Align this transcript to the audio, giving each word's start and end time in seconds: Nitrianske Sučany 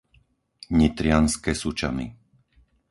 Nitrianske 0.79 1.53
Sučany 1.61 2.05